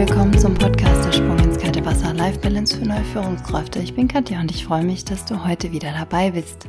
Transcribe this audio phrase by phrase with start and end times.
[0.00, 3.80] willkommen zum Podcast Der Sprung ins kalte Wasser Life Balance für neue Führungskräfte.
[3.80, 6.68] Ich bin Katja und ich freue mich, dass du heute wieder dabei bist.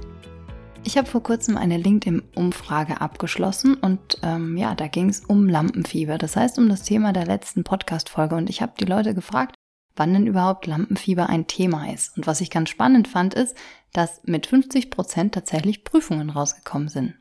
[0.84, 6.18] Ich habe vor kurzem eine LinkedIn-Umfrage abgeschlossen und ähm, ja, da ging es um Lampenfieber.
[6.18, 9.56] Das heißt um das Thema der letzten Podcast-Folge und ich habe die Leute gefragt,
[9.96, 12.18] wann denn überhaupt Lampenfieber ein Thema ist.
[12.18, 13.56] Und was ich ganz spannend fand, ist,
[13.94, 17.14] dass mit 50 Prozent tatsächlich Prüfungen rausgekommen sind.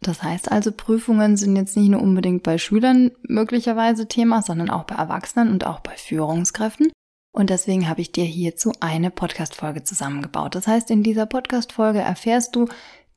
[0.00, 4.84] Das heißt also, Prüfungen sind jetzt nicht nur unbedingt bei Schülern möglicherweise Thema, sondern auch
[4.84, 6.92] bei Erwachsenen und auch bei Führungskräften.
[7.32, 10.54] Und deswegen habe ich dir hierzu eine Podcast-Folge zusammengebaut.
[10.54, 12.66] Das heißt, in dieser Podcast-Folge erfährst du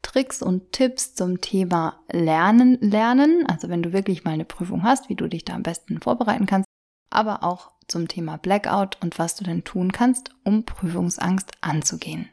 [0.02, 3.45] Tricks und Tipps zum Thema Lernen, Lernen.
[3.48, 6.45] Also wenn du wirklich mal eine Prüfung hast, wie du dich da am besten vorbereiten
[6.45, 6.67] kannst.
[7.09, 12.30] Aber auch zum Thema Blackout und was du denn tun kannst, um Prüfungsangst anzugehen.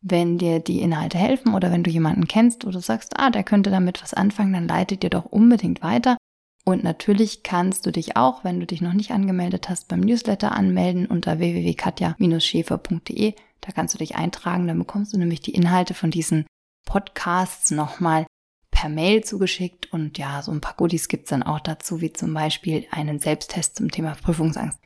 [0.00, 3.42] Wenn dir die Inhalte helfen oder wenn du jemanden kennst, wo du sagst, ah, der
[3.42, 6.16] könnte damit was anfangen, dann leitet dir doch unbedingt weiter.
[6.64, 10.52] Und natürlich kannst du dich auch, wenn du dich noch nicht angemeldet hast, beim Newsletter
[10.52, 13.34] anmelden unter www.katja-schäfer.de.
[13.60, 16.46] Da kannst du dich eintragen, dann bekommst du nämlich die Inhalte von diesen
[16.86, 18.26] Podcasts nochmal
[18.70, 22.32] per Mail zugeschickt und ja, so ein paar Goodies gibt's dann auch dazu, wie zum
[22.34, 24.78] Beispiel einen Selbsttest zum Thema Prüfungsangst.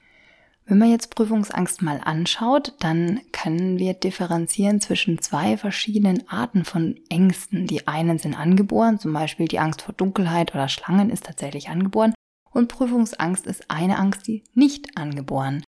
[0.72, 6.98] Wenn man jetzt Prüfungsangst mal anschaut, dann können wir differenzieren zwischen zwei verschiedenen Arten von
[7.10, 7.66] Ängsten.
[7.66, 12.14] Die einen sind angeboren, zum Beispiel die Angst vor Dunkelheit oder Schlangen ist tatsächlich angeboren.
[12.50, 15.62] Und Prüfungsangst ist eine Angst, die nicht angeboren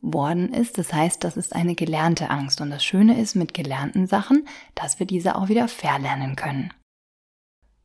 [0.00, 0.78] worden ist.
[0.78, 2.60] Das heißt, das ist eine gelernte Angst.
[2.60, 6.72] Und das Schöne ist mit gelernten Sachen, dass wir diese auch wieder verlernen können.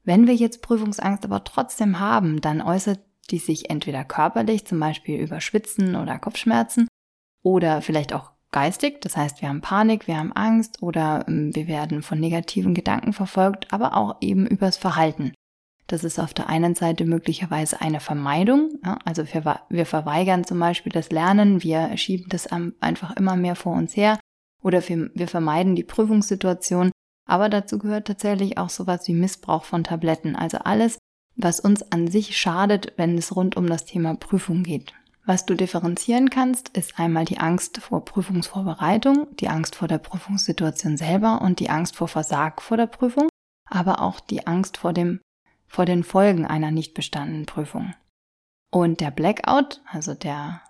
[0.04, 3.00] Wenn wir jetzt Prüfungsangst aber trotzdem haben, dann äußert
[3.32, 6.88] die sich entweder körperlich, zum Beispiel über Schwitzen oder Kopfschmerzen,
[7.44, 11.68] oder vielleicht auch geistig, das heißt, wir haben Panik, wir haben Angst oder ähm, wir
[11.68, 15.34] werden von negativen Gedanken verfolgt, aber auch eben übers Verhalten.
[15.88, 21.10] Das ist auf der einen Seite möglicherweise eine Vermeidung, also wir, verweigern zum Beispiel das
[21.10, 24.20] Lernen, wir schieben das einfach immer mehr vor uns her
[24.62, 26.92] oder wir vermeiden die Prüfungssituation,
[27.26, 31.00] aber dazu gehört tatsächlich auch sowas wie Missbrauch von Tabletten, also alles,
[31.42, 34.94] was uns an sich schadet, wenn es rund um das Thema Prüfung geht.
[35.26, 40.98] Was du differenzieren kannst, ist einmal die Angst vor Prüfungsvorbereitung, die Angst vor der Prüfungssituation
[40.98, 43.30] selber und die Angst vor Versag vor der Prüfung,
[43.66, 45.22] aber auch die Angst vor dem,
[45.68, 47.94] vor den Folgen einer nicht bestandenen Prüfung.
[48.72, 50.62] Und der Blackout, also der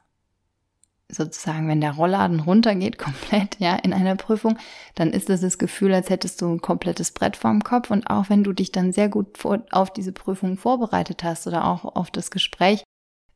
[1.11, 4.57] sozusagen, wenn der Rollladen runtergeht, komplett, ja, in einer Prüfung,
[4.95, 7.91] dann ist es das Gefühl, als hättest du ein komplettes Brett vorm Kopf.
[7.91, 11.65] Und auch wenn du dich dann sehr gut vor, auf diese Prüfung vorbereitet hast oder
[11.65, 12.83] auch auf das Gespräch,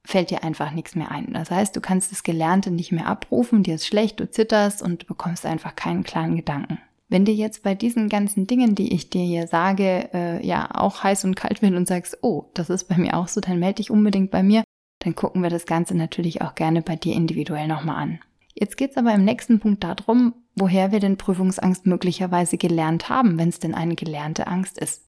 [0.05, 1.33] fällt dir einfach nichts mehr ein.
[1.33, 5.07] Das heißt, du kannst das Gelernte nicht mehr abrufen, dir ist schlecht, du zitterst und
[5.07, 6.79] bekommst einfach keinen klaren Gedanken.
[7.09, 11.03] Wenn dir jetzt bei diesen ganzen Dingen, die ich dir hier sage, äh, ja auch
[11.03, 13.75] heiß und kalt wird und sagst, oh, das ist bei mir auch so, dann melde
[13.75, 14.63] dich unbedingt bei mir
[15.03, 18.19] dann gucken wir das Ganze natürlich auch gerne bei dir individuell nochmal an.
[18.53, 23.37] Jetzt geht es aber im nächsten Punkt darum, woher wir denn Prüfungsangst möglicherweise gelernt haben,
[23.37, 25.07] wenn es denn eine gelernte Angst ist.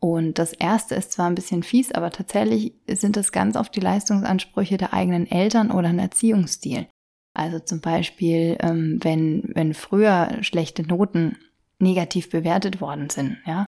[0.00, 3.80] Und das erste ist zwar ein bisschen fies, aber tatsächlich sind es ganz oft die
[3.80, 6.86] Leistungsansprüche der eigenen Eltern oder ein Erziehungsstil.
[7.34, 11.36] Also zum Beispiel, ähm, wenn, wenn früher schlechte Noten
[11.78, 13.66] negativ bewertet worden sind, ja,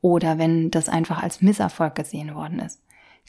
[0.00, 2.80] oder wenn das einfach als Misserfolg gesehen worden ist.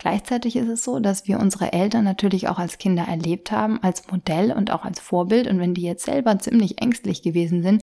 [0.03, 4.11] Gleichzeitig ist es so, dass wir unsere Eltern natürlich auch als Kinder erlebt haben, als
[4.11, 5.47] Modell und auch als Vorbild.
[5.47, 7.79] Und wenn die jetzt selber ziemlich ängstlich gewesen sind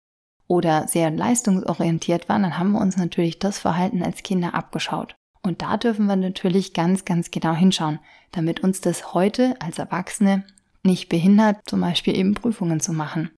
[0.48, 5.14] oder sehr leistungsorientiert waren, dann haben wir uns natürlich das Verhalten als Kinder abgeschaut.
[5.44, 8.00] Und da dürfen wir natürlich ganz, ganz genau hinschauen,
[8.32, 10.42] damit uns das heute als Erwachsene
[10.82, 13.30] nicht behindert, zum Beispiel eben Prüfungen zu machen.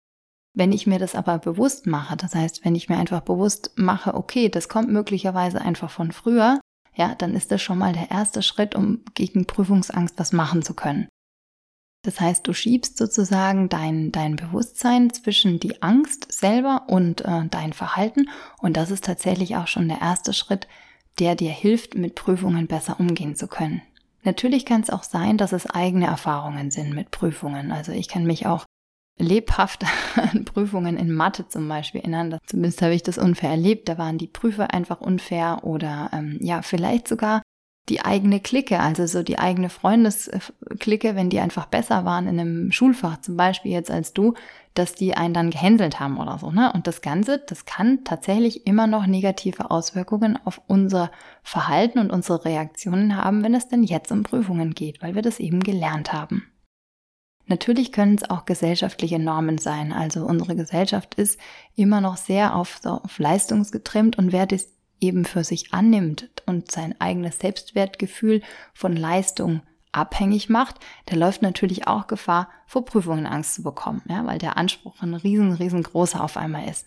[0.54, 4.14] Wenn ich mir das aber bewusst mache, das heißt, wenn ich mir einfach bewusst mache,
[4.14, 6.60] okay, das kommt möglicherweise einfach von früher,
[6.98, 10.74] ja, dann ist das schon mal der erste Schritt, um gegen Prüfungsangst was machen zu
[10.74, 11.08] können.
[12.02, 17.72] Das heißt, du schiebst sozusagen dein, dein Bewusstsein zwischen die Angst selber und äh, dein
[17.72, 18.28] Verhalten
[18.58, 20.66] und das ist tatsächlich auch schon der erste Schritt,
[21.18, 23.82] der dir hilft, mit Prüfungen besser umgehen zu können.
[24.22, 27.72] Natürlich kann es auch sein, dass es eigene Erfahrungen sind mit Prüfungen.
[27.72, 28.64] Also ich kann mich auch
[29.18, 29.84] lebhaft
[30.16, 32.38] an Prüfungen in Mathe zum Beispiel erinnern.
[32.46, 33.88] Zumindest habe ich das unfair erlebt.
[33.88, 37.42] Da waren die Prüfer einfach unfair oder ähm, ja, vielleicht sogar
[37.88, 42.72] die eigene Clique, also so die eigene Freundesklicke, wenn die einfach besser waren in einem
[42.72, 44.34] Schulfach, zum Beispiel jetzt als du,
[44.74, 46.50] dass die einen dann gehänselt haben oder so.
[46.50, 46.72] Ne?
[46.72, 51.10] Und das Ganze, das kann tatsächlich immer noch negative Auswirkungen auf unser
[51.42, 55.40] Verhalten und unsere Reaktionen haben, wenn es denn jetzt um Prüfungen geht, weil wir das
[55.40, 56.44] eben gelernt haben.
[57.48, 59.92] Natürlich können es auch gesellschaftliche Normen sein.
[59.92, 61.40] Also unsere Gesellschaft ist
[61.74, 64.68] immer noch sehr auf, auf Leistungs getrimmt und wer das
[65.00, 68.42] eben für sich annimmt und sein eigenes Selbstwertgefühl
[68.74, 69.62] von Leistung
[69.92, 70.76] abhängig macht,
[71.08, 75.14] der läuft natürlich auch Gefahr, vor Prüfungen Angst zu bekommen, ja, weil der Anspruch ein
[75.14, 76.86] riesen, riesengroßer auf einmal ist.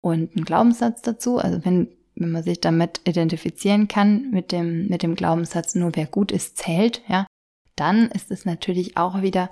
[0.00, 5.02] Und ein Glaubenssatz dazu, also wenn, wenn man sich damit identifizieren kann, mit dem, mit
[5.02, 7.26] dem Glaubenssatz, nur wer gut ist, zählt, ja,
[7.74, 9.48] dann ist es natürlich auch wieder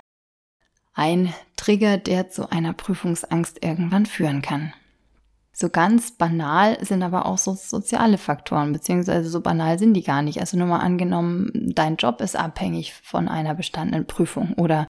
[0.99, 4.73] ein Trigger, der zu einer Prüfungsangst irgendwann führen kann.
[5.53, 10.23] So ganz banal sind aber auch so soziale Faktoren, beziehungsweise so banal sind die gar
[10.23, 10.41] nicht.
[10.41, 14.87] Also nur mal angenommen, dein Job ist abhängig von einer bestandenen Prüfung oder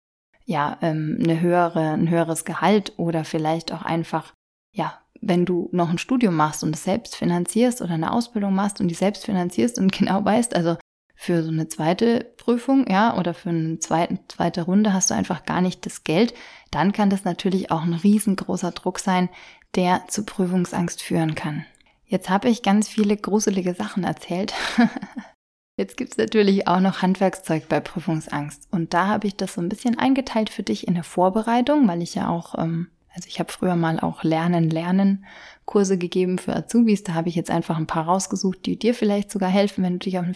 [0.45, 4.33] ja, ähm, eine höhere, ein höheres Gehalt oder vielleicht auch einfach,
[4.73, 8.79] ja, wenn du noch ein Studium machst und es selbst finanzierst oder eine Ausbildung machst
[8.79, 10.77] und die selbst finanzierst und genau weißt, also
[11.19, 15.45] für so eine zweite Prüfung, ja, oder für eine zweite, zweite Runde hast du einfach
[15.45, 16.35] gar nicht das Geld,
[16.69, 19.27] dann kann das natürlich auch ein riesengroßer Druck sein,
[19.75, 21.65] der zu Prüfungsangst führen kann.
[22.05, 24.53] Jetzt habe ich ganz viele gruselige Sachen erzählt.
[25.75, 28.67] Jetzt gibt es natürlich auch noch Handwerkszeug bei Prüfungsangst.
[28.71, 32.03] Und da habe ich das so ein bisschen eingeteilt für dich in der Vorbereitung, weil
[32.03, 35.25] ich ja auch, ähm, also ich habe früher mal auch Lernen, Lernen
[35.65, 37.03] Kurse gegeben für Azubis.
[37.03, 39.99] Da habe ich jetzt einfach ein paar rausgesucht, die dir vielleicht sogar helfen, wenn du
[39.99, 40.35] dich auf eine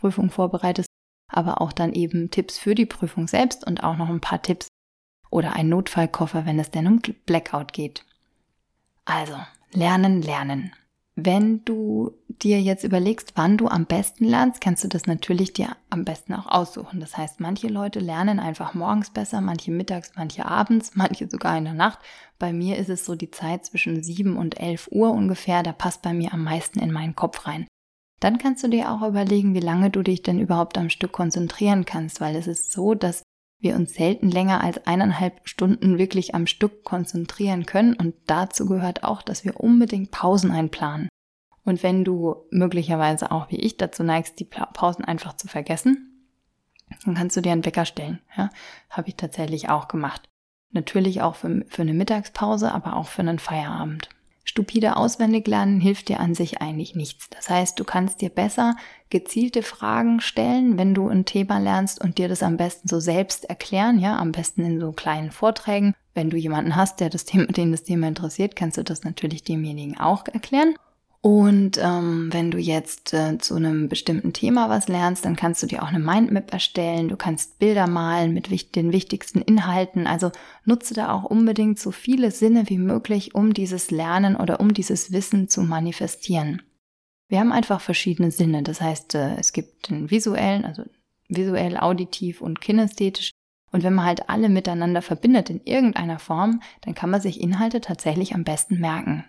[0.00, 0.88] Prüfung vorbereitest.
[1.32, 4.68] Aber auch dann eben Tipps für die Prüfung selbst und auch noch ein paar Tipps
[5.30, 8.04] oder ein Notfallkoffer, wenn es denn um Blackout geht.
[9.04, 9.36] Also,
[9.72, 10.72] lernen, lernen.
[11.16, 15.76] Wenn du dir jetzt überlegst, wann du am besten lernst, kannst du das natürlich dir
[15.90, 16.98] am besten auch aussuchen.
[17.00, 21.64] Das heißt, manche Leute lernen einfach morgens besser, manche mittags, manche abends, manche sogar in
[21.64, 21.98] der Nacht.
[22.38, 26.02] Bei mir ist es so die Zeit zwischen 7 und 11 Uhr ungefähr, da passt
[26.02, 27.66] bei mir am meisten in meinen Kopf rein.
[28.20, 31.86] Dann kannst du dir auch überlegen, wie lange du dich denn überhaupt am Stück konzentrieren
[31.86, 33.22] kannst, weil es ist so, dass
[33.60, 39.04] wir uns selten länger als eineinhalb Stunden wirklich am Stück konzentrieren können und dazu gehört
[39.04, 41.08] auch, dass wir unbedingt Pausen einplanen.
[41.64, 46.26] Und wenn du möglicherweise auch wie ich dazu neigst, die Pausen einfach zu vergessen,
[47.04, 48.20] dann kannst du dir einen Wecker stellen.
[48.36, 48.50] Ja,
[48.88, 50.28] habe ich tatsächlich auch gemacht.
[50.72, 54.08] Natürlich auch für, für eine Mittagspause, aber auch für einen Feierabend.
[54.44, 57.28] Stupide auswendig lernen hilft dir an sich eigentlich nichts.
[57.30, 58.76] Das heißt, du kannst dir besser
[59.10, 63.44] gezielte Fragen stellen, wenn du ein Thema lernst und dir das am besten so selbst
[63.44, 65.94] erklären, ja, am besten in so kleinen Vorträgen.
[66.14, 69.44] Wenn du jemanden hast, der das Thema, den das Thema interessiert, kannst du das natürlich
[69.44, 70.74] demjenigen auch erklären.
[71.22, 75.66] Und ähm, wenn du jetzt äh, zu einem bestimmten Thema was lernst, dann kannst du
[75.66, 77.10] dir auch eine Mindmap erstellen.
[77.10, 80.06] Du kannst Bilder malen mit wich den wichtigsten Inhalten.
[80.06, 80.32] Also
[80.64, 85.12] nutze da auch unbedingt so viele Sinne wie möglich, um dieses Lernen oder um dieses
[85.12, 86.62] Wissen zu manifestieren.
[87.28, 88.62] Wir haben einfach verschiedene Sinne.
[88.62, 90.84] Das heißt, äh, es gibt den visuellen, also
[91.28, 93.30] visuell, auditiv und kinästhetisch.
[93.72, 97.82] Und wenn man halt alle miteinander verbindet in irgendeiner Form, dann kann man sich Inhalte
[97.82, 99.24] tatsächlich am besten merken.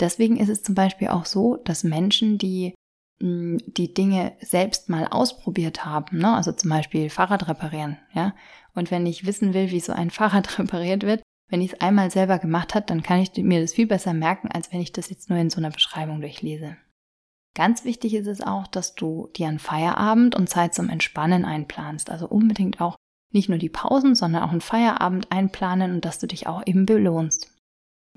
[0.00, 2.74] Deswegen ist es zum Beispiel auch so, dass Menschen, die
[3.20, 6.34] mm, die Dinge selbst mal ausprobiert haben, ne?
[6.34, 8.34] also zum Beispiel Fahrrad reparieren, ja.
[8.74, 12.10] Und wenn ich wissen will, wie so ein Fahrrad repariert wird, wenn ich es einmal
[12.10, 15.08] selber gemacht habe, dann kann ich mir das viel besser merken, als wenn ich das
[15.08, 16.76] jetzt nur in so einer Beschreibung durchlese.
[17.54, 22.10] Ganz wichtig ist es auch, dass du dir einen Feierabend und Zeit zum Entspannen einplanst.
[22.10, 22.96] Also unbedingt auch
[23.32, 26.86] nicht nur die Pausen, sondern auch einen Feierabend einplanen und dass du dich auch eben
[26.86, 27.57] belohnst.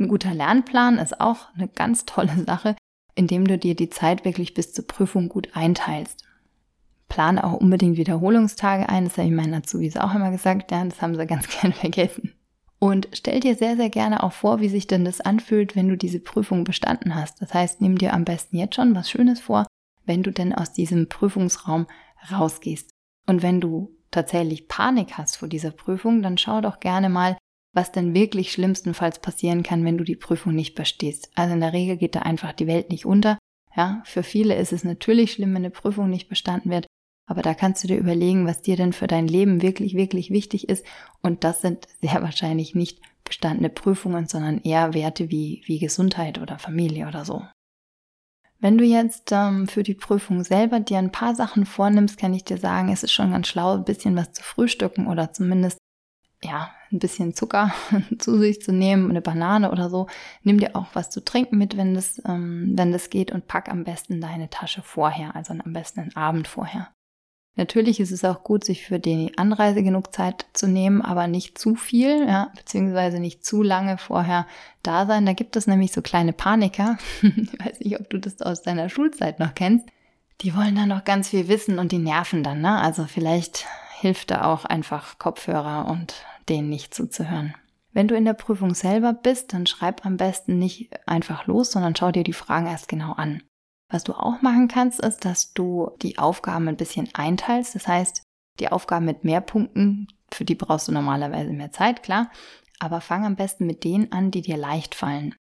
[0.02, 2.76] Ein guter Lernplan ist auch eine ganz tolle Sache,
[3.14, 6.26] indem du dir die Zeit wirklich bis zur Prüfung gut einteilst.
[7.08, 11.04] Plane auch unbedingt Wiederholungstage ein, das habe ich meinen Azubis auch immer gesagt, ja, das
[11.04, 12.34] haben sie ganz gerne vergessen.
[12.80, 15.96] Und stell dir sehr, sehr gerne auch vor, wie sich denn das anfühlt, wenn du
[15.96, 17.40] diese Prüfung bestanden hast.
[17.40, 19.68] Das heißt, nimm dir am besten jetzt schon was Schönes vor,
[20.04, 21.86] wenn du denn aus diesem Prüfungsraum
[22.32, 22.90] rausgehst.
[23.28, 27.38] Und wenn du tatsächlich Panik hast vor dieser Prüfung, dann schau doch gerne mal,
[27.74, 31.30] was denn wirklich schlimmstenfalls passieren kann, wenn du die Prüfung nicht bestehst.
[31.36, 33.38] Also in der Regel geht da einfach die Welt nicht unter.
[33.76, 36.88] Ja, für viele ist es natürlich schlimm, wenn eine Prüfung nicht bestanden wird,
[37.26, 40.68] aber da kannst du dir überlegen, was dir denn für dein Leben wirklich, wirklich wichtig
[40.68, 40.86] ist.
[41.22, 46.60] Und das sind sehr wahrscheinlich nicht bestandene Prüfungen, sondern eher Werte wie, wie Gesundheit oder
[46.60, 47.46] Familie oder so.
[48.60, 52.44] Wenn du jetzt ähm, für die Prüfung selber dir ein paar Sachen vornimmst, kann ich
[52.44, 55.78] dir sagen, es ist schon ganz schlau, ein bisschen was zu frühstücken oder zumindest
[56.44, 57.74] ja, ein bisschen Zucker
[58.20, 60.08] zu sich zu nehmen, eine Banane oder so.
[60.44, 63.70] Nimm dir auch was zu trinken mit, wenn das, ähm, wenn das geht und pack
[63.70, 66.90] am besten deine Tasche vorher, also am besten einen Abend vorher.
[67.56, 71.58] Natürlich ist es auch gut, sich für die Anreise genug Zeit zu nehmen, aber nicht
[71.58, 74.48] zu viel, ja, beziehungsweise nicht zu lange vorher
[74.84, 75.26] da sein.
[75.26, 76.98] Da gibt es nämlich so kleine Paniker.
[77.22, 79.86] ich weiß nicht, ob du das aus deiner Schulzeit noch kennst.
[80.42, 82.80] Die wollen dann noch ganz viel wissen und die nerven dann, ne?
[82.80, 83.68] Also vielleicht
[84.00, 87.56] hilft da auch einfach Kopfhörer und denen nicht zuzuhören.
[87.94, 91.96] Wenn du in der Prüfung selber bist, dann schreib am besten nicht einfach los, sondern
[91.96, 93.44] schau dir die Fragen erst genau an.
[93.90, 97.76] Was du auch machen kannst, ist, dass du die Aufgaben ein bisschen einteilst.
[97.76, 98.24] Das heißt,
[98.60, 102.30] Die Aufgaben mit mehr Punkten, für die brauchst du normalerweise mehr Zeit, klar.
[102.80, 105.36] Aber fang am besten mit denen an, die dir leicht fallen.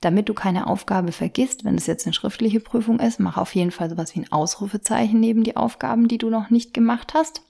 [0.00, 3.70] Damit du keine Aufgabe vergisst, wenn es jetzt eine schriftliche Prüfung ist, mach auf jeden
[3.70, 7.42] Fall sowas wie ein Ausrufezeichen neben die Aufgaben, die du noch nicht gemacht hast.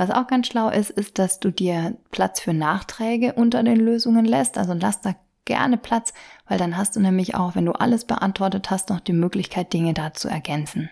[0.00, 4.24] Was auch ganz schlau ist, ist, dass du dir Platz für Nachträge unter den Lösungen
[4.24, 4.56] lässt.
[4.56, 5.14] Also lass da
[5.44, 6.14] gerne Platz,
[6.48, 9.92] weil dann hast du nämlich auch, wenn du alles beantwortet hast, noch die Möglichkeit, Dinge
[9.92, 10.88] da zu ergänzen.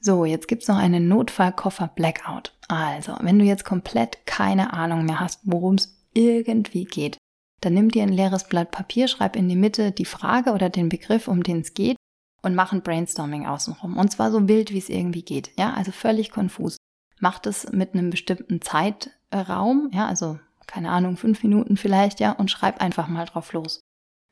[0.00, 2.52] So, jetzt gibt's noch einen Notfallkoffer Blackout.
[2.66, 7.18] Also, wenn du jetzt komplett keine Ahnung mehr hast, worum es irgendwie geht,
[7.60, 10.88] dann nimm dir ein leeres Blatt Papier, schreib in die Mitte die Frage oder den
[10.88, 11.96] Begriff, um den es geht
[12.42, 13.96] und mach ein Brainstorming außenrum.
[13.96, 15.52] Und zwar so wild, wie es irgendwie geht.
[15.56, 16.76] Ja, also völlig konfus.
[17.20, 22.50] Mach das mit einem bestimmten Zeitraum, ja, also keine Ahnung, fünf Minuten vielleicht, ja, und
[22.50, 23.80] schreib einfach mal drauf los.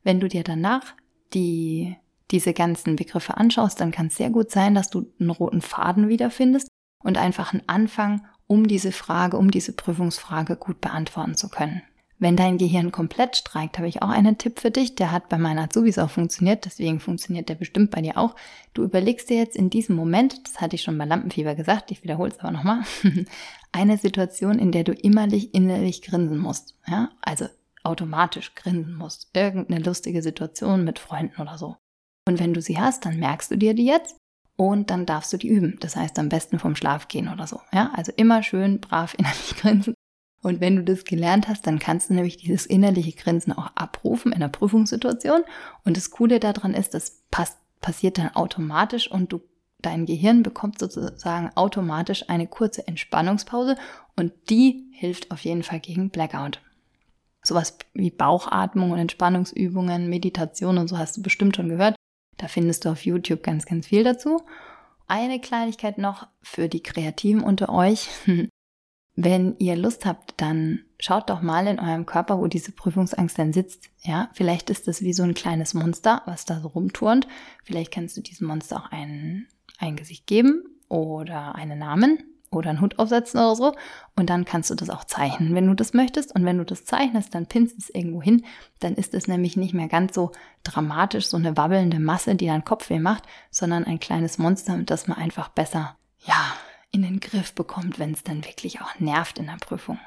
[0.02, 0.94] Wenn du dir danach
[1.32, 1.96] die
[2.30, 6.08] diese ganzen Begriffe anschaust, dann kann es sehr gut sein, dass du einen roten Faden
[6.08, 6.68] wiederfindest
[7.02, 11.82] und einfach einen Anfang, um diese Frage, um diese Prüfungsfrage gut beantworten zu können.
[12.24, 14.94] Wenn dein Gehirn komplett streikt, habe ich auch einen Tipp für dich.
[14.94, 18.34] Der hat bei meinen Azubis auch funktioniert, deswegen funktioniert der bestimmt bei dir auch.
[18.72, 22.02] Du überlegst dir jetzt in diesem Moment, das hatte ich schon bei Lampenfieber gesagt, ich
[22.02, 22.80] wiederhole es aber nochmal,
[23.72, 26.78] eine Situation, in der du innerlich, innerlich grinsen musst.
[26.86, 27.10] Ja?
[27.20, 27.44] Also
[27.82, 29.28] automatisch grinsen musst.
[29.36, 31.76] Irgendeine lustige Situation mit Freunden oder so.
[32.26, 34.16] Und wenn du sie hast, dann merkst du dir die jetzt
[34.56, 35.76] und dann darfst du die üben.
[35.80, 37.60] Das heißt am besten vom Schlaf gehen oder so.
[37.70, 39.94] Ja, also immer schön brav innerlich grinsen.
[40.44, 44.30] Und wenn du das gelernt hast, dann kannst du nämlich dieses innerliche Grinsen auch abrufen
[44.30, 45.42] in einer Prüfungssituation.
[45.86, 49.40] Und das Coole daran ist, das passt, passiert dann automatisch und du
[49.80, 53.76] dein Gehirn bekommt sozusagen automatisch eine kurze Entspannungspause
[54.16, 56.60] und die hilft auf jeden Fall gegen Blackout.
[57.42, 61.96] Sowas wie Bauchatmung und Entspannungsübungen, Meditation und so hast du bestimmt schon gehört.
[62.36, 64.42] Da findest du auf YouTube ganz, ganz viel dazu.
[65.06, 68.08] Eine Kleinigkeit noch für die Kreativen unter euch.
[69.16, 73.52] Wenn ihr Lust habt, dann schaut doch mal in eurem Körper, wo diese Prüfungsangst dann
[73.52, 73.88] sitzt.
[74.02, 77.28] Ja, vielleicht ist das wie so ein kleines Monster, was da so rumturnt.
[77.62, 79.46] Vielleicht kannst du diesem Monster auch ein,
[79.78, 82.18] ein Gesicht geben oder einen Namen
[82.50, 83.74] oder einen Hut aufsetzen oder so.
[84.16, 86.34] Und dann kannst du das auch zeichnen, wenn du das möchtest.
[86.34, 88.44] Und wenn du das zeichnest, dann pinnst es irgendwo hin.
[88.80, 90.32] Dann ist es nämlich nicht mehr ganz so
[90.64, 95.18] dramatisch, so eine wabbelnde Masse, die dann Kopfweh macht, sondern ein kleines Monster, das man
[95.18, 96.54] einfach besser, ja,
[96.94, 99.98] in den Griff bekommt, wenn es dann wirklich auch nervt in der Prüfung.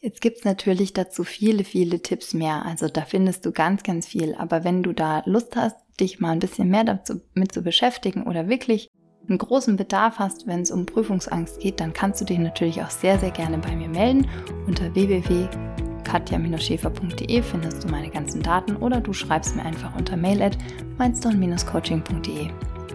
[0.00, 2.64] Jetzt gibt's natürlich dazu viele, viele Tipps mehr.
[2.64, 4.34] Also da findest du ganz, ganz viel.
[4.34, 8.48] Aber wenn du da Lust hast, dich mal ein bisschen mehr damit zu beschäftigen oder
[8.48, 8.90] wirklich
[9.28, 12.90] einen großen Bedarf hast, wenn es um Prüfungsangst geht, dann kannst du dich natürlich auch
[12.90, 14.26] sehr, sehr gerne bei mir melden.
[14.66, 20.56] Unter www.katja-schäfer.de findest du meine ganzen Daten oder du schreibst mir einfach unter mail at
[20.98, 22.50] mindstone-coaching.de.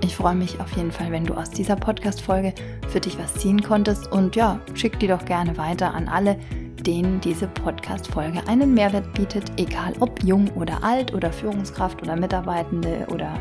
[0.05, 2.53] Ich freue mich auf jeden Fall, wenn du aus dieser Podcast-Folge
[2.89, 6.37] für dich was ziehen konntest und ja, schick die doch gerne weiter an alle,
[6.85, 13.07] denen diese Podcast-Folge einen Mehrwert bietet, egal ob jung oder alt oder Führungskraft oder Mitarbeitende
[13.11, 13.33] oder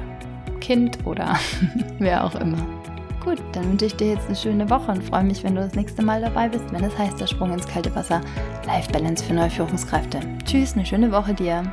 [0.60, 1.38] Kind oder
[1.98, 2.66] wer auch immer.
[3.22, 5.74] Gut, dann wünsche ich dir jetzt eine schöne Woche und freue mich, wenn du das
[5.74, 8.22] nächste Mal dabei bist, wenn es heißt der Sprung ins kalte Wasser,
[8.66, 10.20] Life Balance für neue Führungskräfte.
[10.46, 11.70] Tschüss, eine schöne Woche dir.